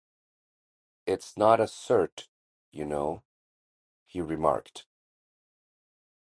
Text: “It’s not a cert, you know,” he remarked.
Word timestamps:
“It’s 1.05 1.37
not 1.37 1.59
a 1.59 1.65
cert, 1.67 2.27
you 2.71 2.85
know,” 2.85 3.21
he 4.07 4.19
remarked. 4.19 4.87